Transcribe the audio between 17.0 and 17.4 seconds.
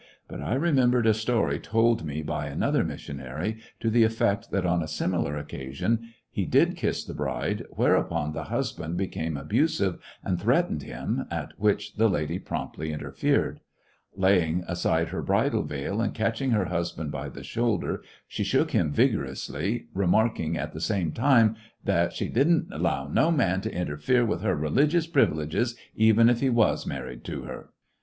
by